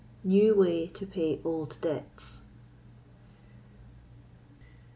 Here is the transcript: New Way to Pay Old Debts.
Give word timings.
New 0.23 0.55
Way 0.55 0.87
to 0.87 1.05
Pay 1.05 1.39
Old 1.45 1.77
Debts. 1.79 2.41